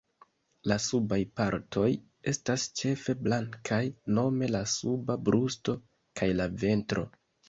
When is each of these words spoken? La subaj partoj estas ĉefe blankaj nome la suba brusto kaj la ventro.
La 0.69 0.75
subaj 0.83 1.17
partoj 1.39 1.89
estas 2.31 2.63
ĉefe 2.79 3.15
blankaj 3.27 3.81
nome 4.21 4.49
la 4.55 4.63
suba 4.77 5.19
brusto 5.29 5.77
kaj 6.23 6.31
la 6.41 6.49
ventro. 6.65 7.05